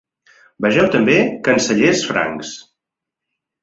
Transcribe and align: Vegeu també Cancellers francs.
Vegeu 0.65 0.87
també 0.95 1.19
Cancellers 1.51 2.05
francs. 2.11 2.59